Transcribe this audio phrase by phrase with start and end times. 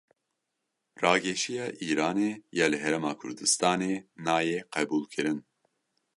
[1.01, 3.93] Rageşiya Îranê ya li Herêma Kurdistanê
[4.25, 5.39] nayê qebûlkirin.